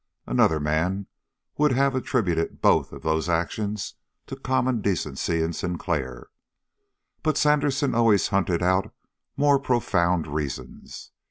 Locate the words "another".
0.25-0.59